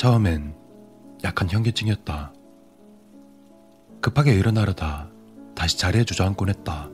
처음엔 0.00 0.54
약한 1.24 1.50
현기증이었다. 1.50 2.32
급하게 4.00 4.32
일어나려다 4.32 5.10
다시 5.54 5.76
자리에 5.76 6.04
주저앉곤 6.04 6.48
했다. 6.48 6.88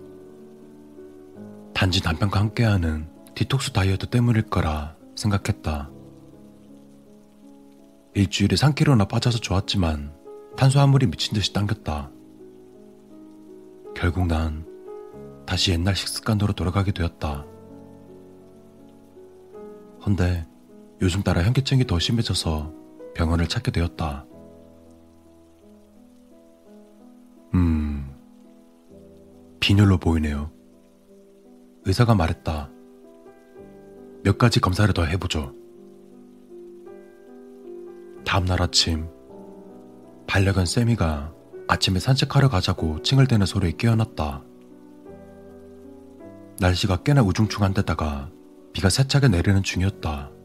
단지 1.72 2.02
남편과 2.02 2.40
함께하는 2.40 3.08
디톡스 3.36 3.70
다이어트 3.70 4.06
때문일 4.06 4.50
거라 4.50 4.96
생각했다. 5.14 5.88
일주일에 8.14 8.56
3kg나 8.56 9.08
빠져서 9.08 9.38
좋았지만 9.38 10.12
탄수화물이 10.56 11.06
미친 11.06 11.32
듯이 11.32 11.52
당겼다. 11.52 12.10
결국 13.94 14.26
난 14.26 14.66
다시 15.46 15.70
옛날 15.70 15.94
식습관으로 15.94 16.54
돌아가게 16.54 16.90
되었다. 16.90 17.46
헌데 20.04 20.44
요즘 21.00 21.22
따라 21.22 21.44
현기증이 21.44 21.86
더 21.86 22.00
심해져서 22.00 22.85
병원을 23.16 23.46
찾게 23.48 23.70
되었다. 23.70 24.26
음, 27.54 28.14
빈혈로 29.58 29.96
보이네요. 29.96 30.50
의사가 31.86 32.14
말했다. 32.14 32.70
몇 34.22 34.36
가지 34.36 34.60
검사를 34.60 34.92
더 34.92 35.04
해보죠. 35.04 35.54
다음날 38.26 38.60
아침, 38.60 39.08
반려견 40.26 40.66
세미가 40.66 41.32
아침에 41.68 41.98
산책하러 41.98 42.50
가자고 42.50 43.00
칭얼대는 43.00 43.46
소리에 43.46 43.72
깨어났다. 43.78 44.44
날씨가 46.60 46.98
꽤나 46.98 47.22
우중충한 47.22 47.72
데다가 47.72 48.30
비가 48.74 48.90
세차게 48.90 49.28
내리는 49.28 49.62
중이었다. 49.62 50.35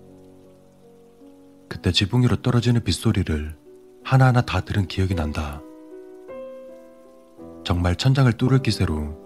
그때 1.72 1.94
지붕 1.94 2.24
위로 2.24 2.36
떨어지는 2.36 2.84
빗소리를 2.84 3.56
하나하나 4.04 4.42
다 4.42 4.60
들은 4.60 4.88
기억이 4.88 5.16
난다. 5.16 5.62
정말 7.64 7.96
천장을 7.96 8.30
뚫을 8.34 8.62
기세로 8.62 9.18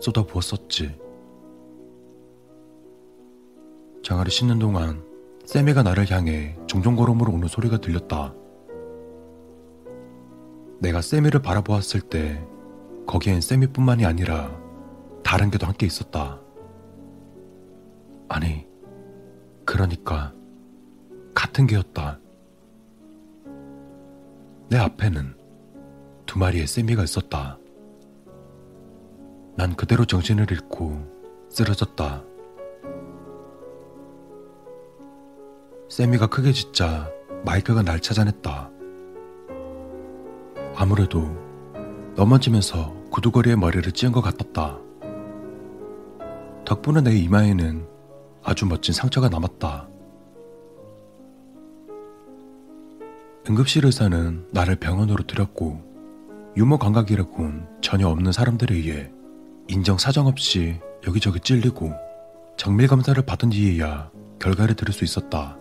쏟아부었었지. 0.00 0.96
장아를 4.04 4.30
씻는 4.30 4.60
동안 4.60 5.02
세미가 5.44 5.82
나를 5.82 6.08
향해 6.08 6.56
종종 6.68 6.94
걸음으로 6.94 7.32
오는 7.32 7.48
소리가 7.48 7.78
들렸다. 7.78 8.32
내가 10.78 11.02
세미를 11.02 11.42
바라보았을 11.42 12.02
때 12.02 12.40
거기엔 13.08 13.40
세미뿐만이 13.40 14.06
아니라 14.06 14.56
다른 15.24 15.50
게도 15.50 15.66
함께 15.66 15.84
있었다. 15.84 16.40
아니, 18.28 18.68
그러니까 19.64 20.32
같은 21.38 21.68
개였다. 21.68 22.18
내 24.68 24.76
앞에는 24.76 25.36
두 26.26 26.36
마리의 26.36 26.66
세미가 26.66 27.04
있었다. 27.04 27.56
난 29.56 29.76
그대로 29.76 30.04
정신을 30.04 30.50
잃고 30.50 31.46
쓰러졌다. 31.48 32.24
세미가 35.88 36.26
크게 36.26 36.50
짖자 36.50 37.08
마이크가 37.44 37.82
날 37.82 38.00
찾아냈다. 38.00 38.70
아무래도 40.74 41.22
넘어지면서 42.16 42.92
구두거리에 43.12 43.54
머리를 43.54 43.92
찧은 43.92 44.10
것 44.10 44.22
같았다. 44.22 44.80
덕분에 46.64 47.00
내 47.02 47.16
이마에는 47.16 47.86
아주 48.42 48.66
멋진 48.66 48.92
상처가 48.92 49.28
남았다. 49.28 49.88
응급실 53.48 53.86
의사는 53.86 54.46
나를 54.52 54.76
병원으로 54.76 55.24
들였고 55.24 55.82
유머 56.58 56.76
감각이라곤 56.76 57.66
전혀 57.80 58.06
없는 58.06 58.30
사람들에 58.30 58.74
의해 58.74 59.10
인정 59.68 59.96
사정 59.96 60.26
없이 60.26 60.78
여기저기 61.06 61.40
찔리고 61.40 61.94
정밀 62.58 62.88
검사를 62.88 63.20
받은 63.24 63.48
뒤에야 63.48 64.10
결과를 64.38 64.74
들을 64.74 64.92
수 64.92 65.02
있었다. 65.02 65.56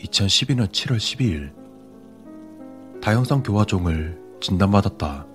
2012년 0.00 0.68
7월 0.68 0.96
12일 0.96 1.52
다형성 3.02 3.42
교화종을 3.42 4.18
진단받았다. 4.40 5.26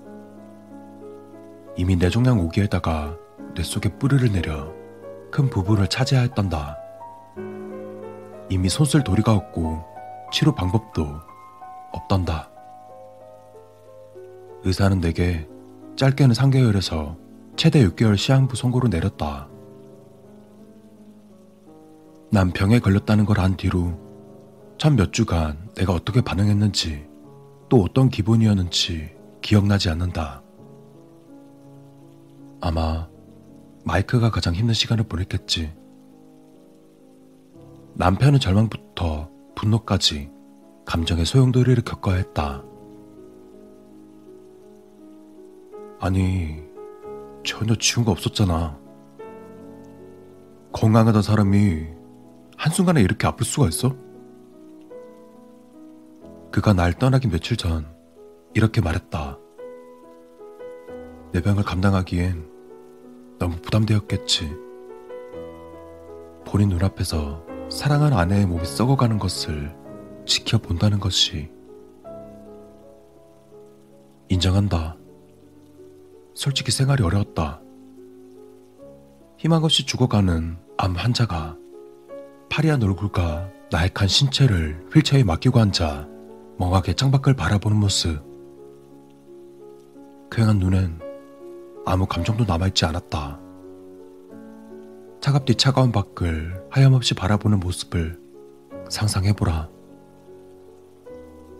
이미 1.76 1.94
뇌종양 1.94 2.48
5기에다가 2.48 3.16
뇌 3.54 3.62
속에 3.62 3.96
뿌리를 3.98 4.32
내려 4.32 4.72
큰 5.30 5.48
부분을 5.48 5.86
차지하였단다. 5.86 6.76
이미 8.50 8.68
손쓸 8.68 9.04
도리가 9.04 9.32
없고 9.32 9.91
치료 10.32 10.54
방법도 10.54 11.06
없단다. 11.92 12.50
의사는 14.64 15.00
내게 15.00 15.48
짧게는 15.96 16.34
3개월에서 16.34 17.16
최대 17.56 17.86
6개월 17.86 18.16
시한부 18.16 18.56
선고를 18.56 18.90
내렸다. 18.90 19.48
난 22.30 22.50
병에 22.50 22.78
걸렸다는 22.80 23.26
걸 23.26 23.38
안 23.40 23.56
뒤로 23.56 24.00
참 24.78 24.96
몇 24.96 25.12
주간 25.12 25.68
내가 25.74 25.92
어떻게 25.92 26.20
반응했는지 26.22 27.06
또 27.68 27.82
어떤 27.82 28.08
기분이었는지 28.08 29.14
기억나지 29.42 29.90
않는다. 29.90 30.42
아마 32.60 33.08
마이크가 33.84 34.30
가장 34.30 34.54
힘든 34.54 34.72
시간을 34.74 35.04
보냈겠지. 35.04 35.72
남편은 37.94 38.40
절망부터 38.40 39.28
분노까지 39.62 40.30
감정의 40.84 41.24
소용돌이를 41.24 41.84
겪어야 41.84 42.16
했다. 42.16 42.64
아니, 46.00 46.60
전혀 47.44 47.74
지운 47.76 48.04
거 48.04 48.10
없었잖아. 48.10 48.78
건강하던 50.72 51.22
사람이 51.22 51.86
한순간에 52.56 53.00
이렇게 53.02 53.26
아플 53.26 53.46
수가 53.46 53.68
있어? 53.68 53.94
그가 56.50 56.72
날 56.72 56.92
떠나기 56.92 57.28
며칠 57.28 57.56
전 57.56 57.86
이렇게 58.54 58.80
말했다. 58.80 59.38
내 61.32 61.40
병을 61.40 61.62
감당하기엔 61.62 62.50
너무 63.38 63.56
부담되었겠지. 63.56 64.52
본인 66.44 66.68
눈앞에서 66.68 67.51
사랑하는 67.72 68.16
아내의 68.16 68.44
몸이 68.44 68.66
썩어가는 68.66 69.18
것을 69.18 69.74
지켜본다는 70.26 71.00
것이 71.00 71.50
인정한다. 74.28 74.96
솔직히 76.34 76.70
생활이 76.70 77.02
어려웠다. 77.02 77.62
희망 79.38 79.64
없이 79.64 79.86
죽어가는 79.86 80.58
암 80.76 80.94
환자가 80.94 81.56
파리한 82.50 82.82
얼굴과 82.82 83.48
나약한 83.70 84.06
신체를 84.06 84.88
휠체어에 84.92 85.24
맡기고 85.24 85.58
앉아 85.58 86.06
멍하게 86.58 86.92
창밖을 86.92 87.34
바라보는 87.34 87.78
모습. 87.78 88.22
쾌한 90.30 90.58
눈엔 90.58 91.00
아무 91.86 92.04
감정도 92.06 92.44
남아있지 92.44 92.84
않았다. 92.84 93.40
차갑디 95.22 95.54
차가운 95.54 95.92
밖을 95.92 96.66
하염없이 96.68 97.14
바라보는 97.14 97.60
모습을 97.60 98.20
상상해보라. 98.90 99.68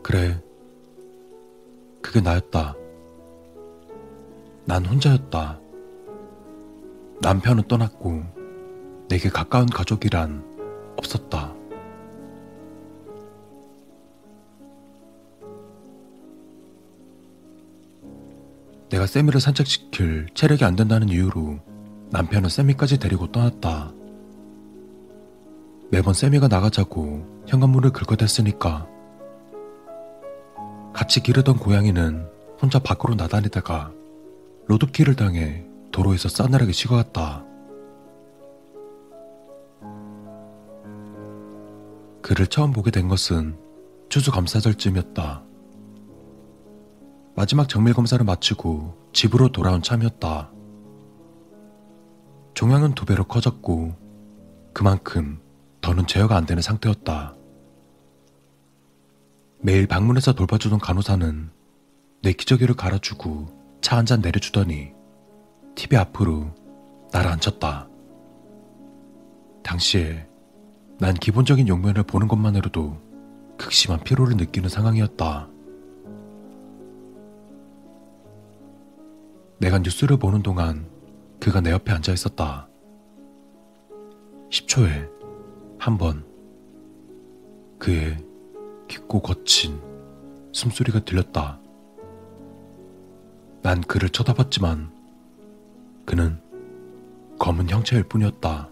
그래. 0.03 0.43
그게 2.03 2.21
나였다. 2.21 2.75
난 4.65 4.85
혼자였다. 4.85 5.61
남편은 7.21 7.69
떠났고 7.69 8.25
내게 9.09 9.29
가까운 9.29 9.67
가족이란 9.67 10.45
없었다. 10.97 11.55
내가 18.91 19.07
세미를 19.07 19.41
산책시킬 19.41 20.31
체력이 20.35 20.65
안 20.65 20.75
된다는 20.75 21.09
이유로 21.09 21.72
남편은 22.13 22.51
세미까지 22.51 22.99
데리고 22.99 23.33
떠났다. 23.33 23.91
매번 25.91 26.13
세미가 26.13 26.49
나가자고 26.49 27.45
현관문을 27.47 27.91
긁어댔으니까. 27.91 28.87
같이 30.93 31.23
기르던 31.23 31.57
고양이는 31.57 32.29
혼자 32.61 32.79
밖으로 32.79 33.15
나다니다가 33.15 33.93
로드키를 34.67 35.17
당해 35.17 35.65
도로에서 35.91 36.29
싸늘하게 36.29 36.73
식어갔다. 36.73 37.47
그를 42.21 42.47
처음 42.47 42.73
보게 42.73 42.91
된 42.91 43.09
것은 43.09 43.57
추수감사절쯤이었다. 44.11 45.43
마지막 47.35 47.71
정밀 47.71 47.95
검사를 47.95 48.23
마치고 48.23 48.99
집으로 49.15 49.51
돌아온 49.51 49.81
참이었다. 49.81 50.52
종양은 52.55 52.95
두 52.95 53.05
배로 53.05 53.25
커졌고 53.25 53.95
그만큼 54.73 55.41
더는 55.81 56.07
제어가 56.07 56.37
안 56.37 56.47
되는 56.47 56.63
상태였다. 56.63 57.35
매일 59.61 59.87
방문해서 59.87 60.33
돌봐주던 60.35 60.79
간호사는 60.79 61.51
내 62.23 62.33
기저귀를 62.33 62.75
갈아주고 62.77 63.63
차 63.81 63.97
한 63.97 64.07
잔 64.07 64.21
내려주더니 64.21 64.93
TV 65.75 65.99
앞으로 65.99 66.55
나를 67.13 67.31
앉혔다. 67.33 67.89
당시에 69.63 70.27
난 70.99 71.15
기본적인 71.15 71.69
용면을 71.69 72.03
보는 72.05 72.29
것만으로도 72.29 72.97
극심한 73.59 74.01
피로를 74.01 74.37
느끼는 74.37 74.69
상황이었다. 74.69 75.49
내가 79.59 79.79
뉴스를 79.79 80.17
보는 80.17 80.43
동안 80.43 80.89
그가 81.43 81.61
내 81.61 81.73
옆에 81.73 81.91
앉아 81.91 82.13
있었다. 82.13 82.69
10초에 84.49 85.11
한 85.77 85.99
번 85.99 86.25
그의 87.81 88.17
깊고 88.87 89.23
거친 89.23 89.81
숨소리가 90.53 91.01
들렸다. 91.01 91.59
난 93.61 93.81
그를 93.81 94.09
쳐다봤지만 94.11 94.93
그는 96.07 96.41
검은 97.41 97.69
형체일 97.71 98.05
뿐이었다. 98.05 98.71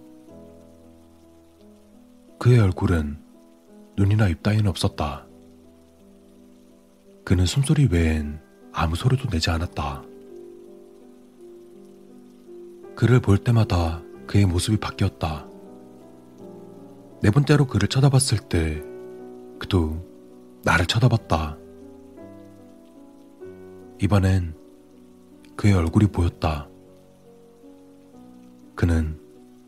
그의 2.38 2.60
얼굴은 2.60 3.18
눈이나 3.96 4.28
입 4.28 4.44
따위는 4.44 4.68
없었다. 4.68 5.26
그는 7.24 7.46
숨소리 7.46 7.88
외엔 7.90 8.40
아무 8.72 8.94
소리도 8.94 9.28
내지 9.28 9.50
않았다. 9.50 10.04
그를 13.00 13.18
볼 13.18 13.38
때마다 13.38 14.02
그의 14.26 14.44
모습이 14.44 14.76
바뀌었다. 14.76 15.46
네 17.22 17.30
번째로 17.30 17.66
그를 17.66 17.88
쳐다봤을 17.88 18.40
때 18.50 18.82
그도 19.58 20.04
나를 20.64 20.84
쳐다봤다. 20.84 21.56
이번엔 24.02 24.52
그의 25.56 25.72
얼굴이 25.72 26.08
보였다. 26.08 26.68
그는 28.74 29.18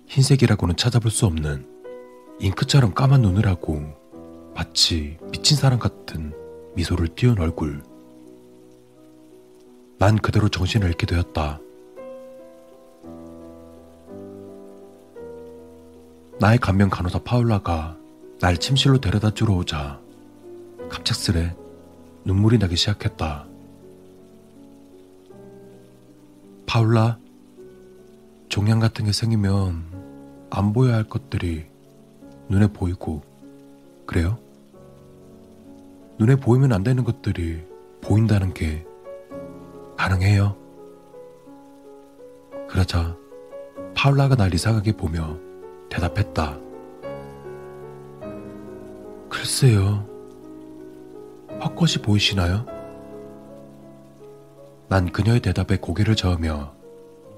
흰색이라고는 0.08 0.76
찾아볼 0.76 1.10
수 1.10 1.24
없는 1.24 1.66
잉크처럼 2.38 2.92
까만 2.92 3.22
눈을 3.22 3.46
하고 3.46 3.82
마치 4.54 5.16
미친 5.30 5.56
사람 5.56 5.78
같은 5.78 6.34
미소를 6.74 7.08
띄운 7.08 7.38
얼굴. 7.38 7.82
난 9.98 10.18
그대로 10.18 10.50
정신을 10.50 10.88
잃게 10.88 11.06
되었다. 11.06 11.60
나의 16.42 16.58
간명 16.58 16.90
간호사 16.90 17.20
파울라가 17.20 17.96
날 18.40 18.56
침실로 18.56 19.00
데려다 19.00 19.30
주러 19.30 19.54
오자 19.54 20.00
갑작스레 20.88 21.54
눈물이 22.24 22.58
나기 22.58 22.74
시작했다. 22.74 23.46
파울라, 26.66 27.16
종양 28.48 28.80
같은 28.80 29.04
게 29.04 29.12
생기면 29.12 29.84
안 30.50 30.72
보여야 30.72 30.96
할 30.96 31.04
것들이 31.04 31.64
눈에 32.48 32.66
보이고, 32.66 33.22
그래요? 34.04 34.36
눈에 36.18 36.34
보이면 36.34 36.72
안 36.72 36.82
되는 36.82 37.04
것들이 37.04 37.62
보인다는 38.00 38.52
게 38.52 38.84
가능해요. 39.96 40.56
그러자 42.68 43.16
파울라가 43.94 44.34
날 44.34 44.52
이상하게 44.52 44.96
보며 44.96 45.51
대답했다. 45.92 46.58
글쎄요. 49.28 50.06
헛것이 51.62 52.00
보이시나요? 52.00 52.64
난 54.88 55.12
그녀의 55.12 55.40
대답에 55.40 55.76
고개를 55.76 56.16
저으며 56.16 56.72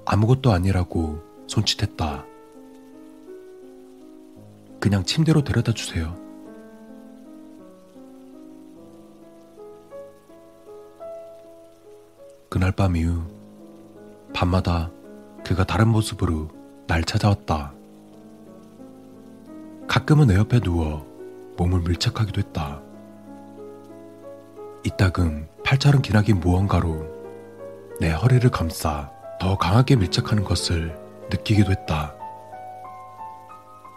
아무것도 0.05 0.53
아니라고 0.53 1.21
손짓했다. 1.47 2.25
그냥 4.79 5.03
침대로 5.03 5.43
데려다 5.43 5.73
주세요. 5.73 6.15
그날 12.49 12.71
밤 12.71 12.95
이후 12.95 13.21
밤마다 14.33 14.91
그가 15.43 15.65
다른 15.65 15.89
모습으로 15.89 16.47
날 16.87 17.03
찾아왔다. 17.03 17.74
가끔은 20.05 20.27
내 20.27 20.35
옆에 20.35 20.59
누워 20.59 21.03
몸을 21.57 21.79
밀착하기도 21.79 22.39
했다. 22.39 22.79
이따금 24.83 25.47
팔자른 25.63 26.03
기나긴 26.03 26.39
무언가로 26.41 27.07
내 27.99 28.11
허리를 28.11 28.47
감싸 28.51 29.11
더 29.39 29.57
강하게 29.57 29.95
밀착하는 29.95 30.43
것을 30.43 30.95
느끼기도 31.31 31.71
했다. 31.71 32.13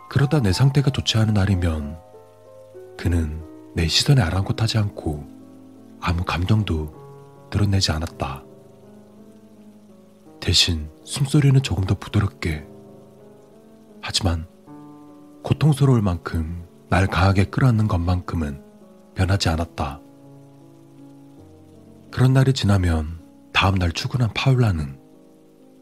그러다 0.08 0.40
내 0.40 0.50
상태가 0.50 0.88
좋지 0.88 1.19
않은 1.19 1.34
날이면 1.34 1.99
그는 2.96 3.44
내 3.75 3.87
시선에 3.87 4.22
아랑곳하지 4.22 4.78
않고 4.78 5.26
아무 6.00 6.25
감정도 6.25 6.90
드러내지 7.50 7.93
않았다. 7.93 8.44
대신 10.40 10.88
숨소리는 11.05 11.62
조금 11.62 11.84
더 11.84 11.94
부드럽게 11.94 12.66
하지만 14.00 14.46
고통스러울 15.48 16.02
만큼 16.02 16.62
날 16.90 17.06
강하게 17.06 17.44
끌어안는 17.44 17.88
것만큼은 17.88 18.62
변하지 19.14 19.48
않았다. 19.48 19.98
그런 22.10 22.34
날이 22.34 22.52
지나면 22.52 23.22
다음 23.54 23.76
날 23.76 23.92
출근한 23.92 24.28
파울라는 24.34 25.00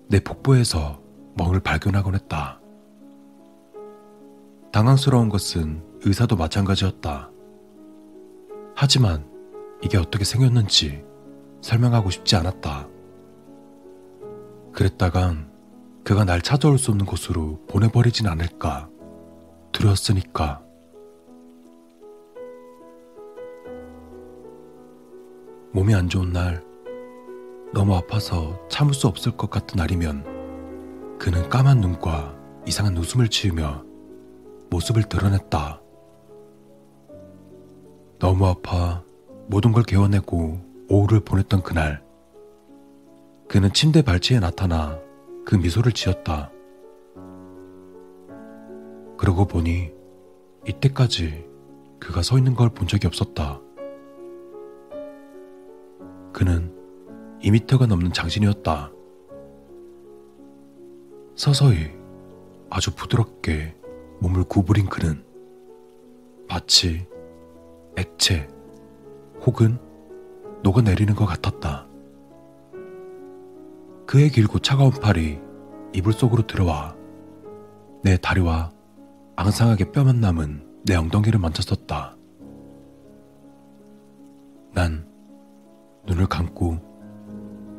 내 0.09 0.21
복부에서 0.21 1.03
멍을 1.35 1.59
발견하곤 1.59 2.15
했다. 2.15 2.61
당황스러운 4.71 5.29
것은 5.31 5.83
의사도 6.03 6.37
마찬가지였다. 6.37 7.33
하지만 8.77 9.29
이게 9.83 9.99
어떻게 9.99 10.23
생겼는지 10.23 11.05
설명하고 11.61 12.11
싶지 12.11 12.37
않았다. 12.37 12.87
그랬다간 14.73 15.51
그가 16.05 16.25
날 16.25 16.41
찾아올 16.41 16.79
수 16.79 16.93
없는 16.93 17.05
곳으로 17.05 17.59
보내버리진 17.67 18.29
않을까 18.29 18.91
두려웠으니까. 19.77 20.63
몸이 25.73 25.95
안 25.95 26.09
좋은 26.09 26.33
날, 26.33 26.65
너무 27.75 27.95
아파서 27.95 28.59
참을 28.69 28.95
수 28.95 29.07
없을 29.07 29.37
것 29.37 29.51
같은 29.51 29.77
날이면 29.77 31.19
그는 31.19 31.49
까만 31.51 31.81
눈과 31.81 32.35
이상한 32.67 32.97
웃음을 32.97 33.29
지으며 33.29 33.85
모습을 34.71 35.03
드러냈다. 35.05 35.83
너무 38.19 38.47
아파 38.47 39.05
모든 39.49 39.73
걸 39.73 39.83
개워내고 39.83 40.87
오후를 40.89 41.21
보냈던 41.21 41.63
그날, 41.63 42.03
그는 43.47 43.73
침대 43.73 44.03
발치에 44.03 44.41
나타나 44.41 44.99
그 45.45 45.55
미소를 45.55 45.93
지었다. 45.93 46.51
그러고 49.17 49.47
보니 49.47 49.91
이때까지 50.67 51.45
그가 51.99 52.23
서 52.23 52.37
있는 52.39 52.55
걸 52.55 52.69
본 52.71 52.87
적이 52.87 53.07
없었다. 53.07 53.61
그는 56.33 56.75
2미터가 57.43 57.87
넘는 57.87 58.13
장신이었다. 58.13 58.93
서서히 61.35 61.91
아주 62.71 62.95
부드럽게 62.95 63.75
몸을 64.21 64.45
구부린 64.45 64.87
그는 64.87 65.25
마치 66.49 67.07
액체 67.97 68.49
혹은 69.45 69.79
녹아내리는 70.63 71.15
것 71.15 71.27
같았다. 71.27 71.87
그의 74.07 74.31
길고 74.31 74.59
차가운 74.59 74.91
팔이 74.91 75.39
이불 75.95 76.13
속으로 76.13 76.47
들어와 76.47 76.95
내 78.03 78.17
다리와 78.17 78.71
앙상하게 79.39 79.93
뼈만 79.93 80.21
남은 80.21 80.83
내 80.87 80.97
엉덩이를 80.97 81.39
만졌었다. 81.39 82.17
난 84.73 85.07
눈을 86.07 86.27
감고 86.27 86.79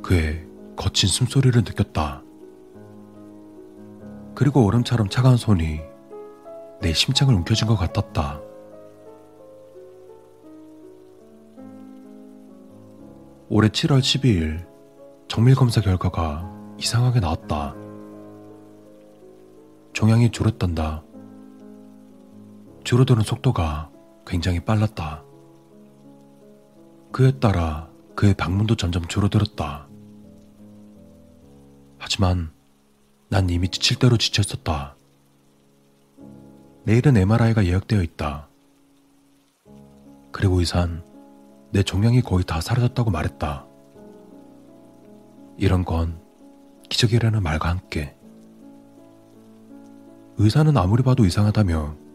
그의 0.03 0.47
거친 0.75 1.09
숨소리를 1.09 1.59
느꼈다. 1.63 2.21
그리고 4.35 4.67
얼음처럼 4.67 5.09
차가운 5.09 5.35
손이 5.35 5.79
내 6.79 6.93
심장을 6.93 7.33
움켜쥔 7.33 7.67
것 7.67 7.75
같았다. 7.75 8.39
올해 13.49 13.69
7월 13.69 13.99
12일 13.99 14.67
정밀 15.27 15.55
검사 15.55 15.81
결과가 15.81 16.75
이상하게 16.77 17.19
나왔다. 17.19 17.73
종양이 19.93 20.29
줄었단다. 20.29 21.06
줄어드는 22.87 23.23
속도가 23.23 23.91
굉장히 24.25 24.61
빨랐다. 24.61 25.21
그에 27.11 27.37
따라 27.37 27.89
그의 28.15 28.33
방문도 28.33 28.77
점점 28.77 29.05
줄어들었다. 29.07 29.89
하지만 31.97 32.49
난 33.27 33.49
이미 33.49 33.67
지칠 33.67 33.99
대로 33.99 34.15
지쳤었다. 34.15 34.95
내일은 36.85 37.17
MRI가 37.17 37.65
예약되어 37.65 38.01
있다. 38.03 38.47
그리고 40.31 40.61
의사는 40.61 41.03
내 41.73 41.83
종양이 41.83 42.21
거의 42.21 42.45
다 42.45 42.61
사라졌다고 42.61 43.11
말했다. 43.11 43.65
이런 45.57 45.83
건 45.83 46.21
기적이라는 46.87 47.43
말과 47.43 47.67
함께 47.67 48.15
의사는 50.37 50.77
아무리 50.77 51.03
봐도 51.03 51.25
이상하다며 51.25 52.06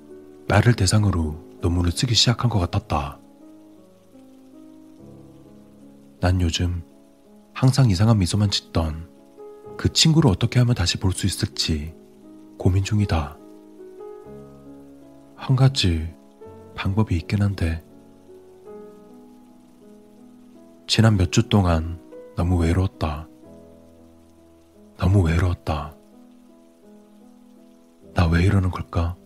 나를 0.46 0.74
대상으로 0.74 1.36
논문을 1.60 1.92
쓰기 1.92 2.14
시작한 2.14 2.50
것 2.50 2.58
같았다. 2.58 3.18
난 6.20 6.40
요즘 6.40 6.82
항상 7.54 7.90
이상한 7.90 8.18
미소만 8.18 8.50
짓던 8.50 9.08
그 9.76 9.92
친구를 9.92 10.30
어떻게 10.30 10.58
하면 10.58 10.74
다시 10.74 10.98
볼 10.98 11.12
수 11.12 11.26
있을지 11.26 11.94
고민 12.58 12.84
중이다. 12.84 13.36
한 15.36 15.56
가지 15.56 16.14
방법이 16.74 17.16
있긴 17.16 17.42
한데, 17.42 17.84
지난 20.86 21.16
몇 21.16 21.30
주 21.32 21.48
동안 21.48 21.98
너무 22.36 22.58
외로웠다. 22.60 23.26
너무 24.96 25.22
외로웠다. 25.22 25.96
나 28.14 28.28
왜 28.28 28.44
이러는 28.44 28.70
걸까? 28.70 29.16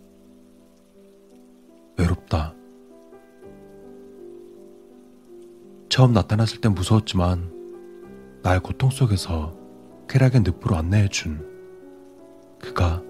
외롭다. 1.99 2.55
처음 5.89 6.13
나타났을 6.13 6.61
땐 6.61 6.75
무서웠지만 6.75 7.53
나의 8.43 8.61
고통 8.61 8.91
속에서 8.91 9.57
쾌락의 10.09 10.43
늪으로 10.43 10.77
안내해준 10.77 12.59
그가 12.61 13.03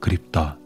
그립다. 0.00 0.58